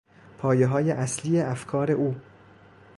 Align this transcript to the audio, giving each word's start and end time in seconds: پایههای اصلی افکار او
پایههای 0.37 0.91
اصلی 0.91 1.41
افکار 1.41 1.91
او 1.91 2.15